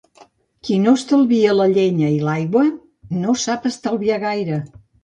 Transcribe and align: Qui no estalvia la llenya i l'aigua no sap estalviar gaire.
Qui 0.67 0.77
no 0.85 0.93
estalvia 0.99 1.53
la 1.59 1.67
llenya 1.75 2.11
i 2.17 2.17
l'aigua 2.31 2.67
no 3.23 3.39
sap 3.47 3.73
estalviar 3.75 4.23
gaire. 4.31 4.65